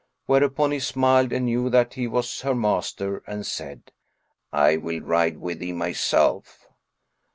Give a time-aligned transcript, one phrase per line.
[0.25, 3.91] Whereupon he smiled and knew that he was her master and said,
[4.51, 6.67] "I will ride with thee myself."